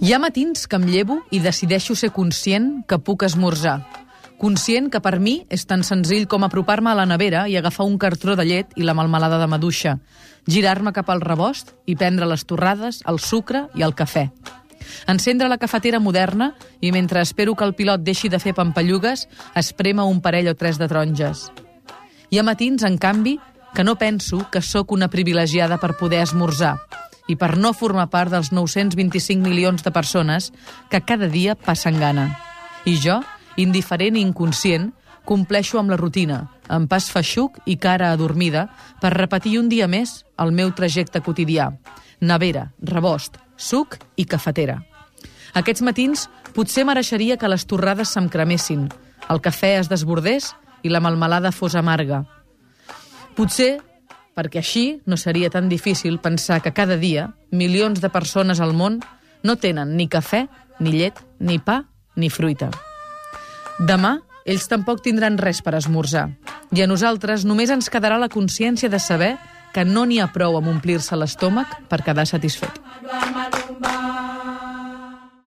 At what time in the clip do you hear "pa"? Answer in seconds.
61.58-61.82